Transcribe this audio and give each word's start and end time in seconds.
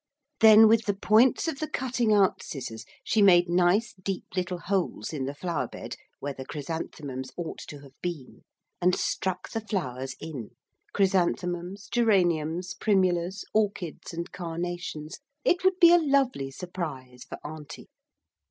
Then 0.39 0.67
with 0.67 0.85
the 0.85 0.95
points 0.95 1.47
of 1.47 1.59
the 1.59 1.69
cutting 1.69 2.11
out 2.11 2.41
scissors 2.41 2.85
she 3.03 3.21
made 3.21 3.47
nice 3.47 3.93
deep 4.01 4.25
little 4.35 4.57
holes 4.57 5.13
in 5.13 5.25
the 5.25 5.35
flower 5.35 5.67
bed 5.67 5.95
where 6.19 6.33
the 6.33 6.43
chrysanthemums 6.43 7.29
ought 7.37 7.59
to 7.67 7.81
have 7.81 7.93
been, 8.01 8.41
and 8.81 8.95
struck 8.95 9.51
the 9.51 9.61
flowers 9.61 10.15
in 10.19 10.55
chrysanthemums, 10.91 11.87
geraniums, 11.87 12.73
primulas, 12.73 13.45
orchids, 13.53 14.11
and 14.11 14.31
carnations. 14.31 15.19
It 15.45 15.63
would 15.63 15.79
be 15.79 15.93
a 15.93 15.99
lovely 15.99 16.49
surprise 16.49 17.23
for 17.25 17.37
Auntie. 17.45 17.91